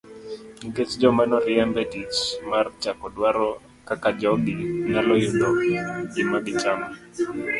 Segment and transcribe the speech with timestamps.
[0.63, 2.17] Nikech joma noriemb e tich
[2.49, 3.49] mar chako dwaro
[3.87, 4.53] kaka jogi
[4.91, 5.49] nyalo yudo
[6.13, 6.87] gima gichamo.